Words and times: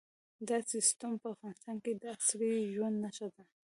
دا 0.47 0.57
سیستم 0.73 1.11
په 1.21 1.27
افغانستان 1.33 1.75
کې 1.83 1.91
د 2.01 2.03
عصري 2.15 2.51
ژوند 2.73 2.95
نښه 3.03 3.27
ده. 3.33 3.43